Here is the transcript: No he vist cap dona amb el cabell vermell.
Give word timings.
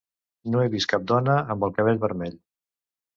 No 0.53 0.61
he 0.63 0.69
vist 0.75 0.87
cap 0.93 1.05
dona 1.11 1.35
amb 1.55 1.67
el 1.67 1.75
cabell 1.75 1.99
vermell. 2.07 2.35